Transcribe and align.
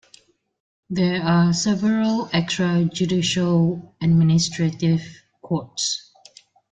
There 0.89 1.21
are 1.21 1.45
also 1.49 1.75
several 1.75 2.25
extrajudicial 2.29 3.87
administrative 4.01 5.03
courts. 5.43 6.11